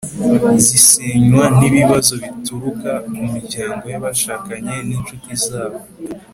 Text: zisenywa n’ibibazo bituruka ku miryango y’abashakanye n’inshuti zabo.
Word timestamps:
zisenywa 0.65 1.45
n’ibibazo 1.59 2.13
bituruka 2.23 2.91
ku 3.13 3.17
miryango 3.33 3.83
y’abashakanye 3.93 4.75
n’inshuti 4.87 5.31
zabo. 5.45 5.81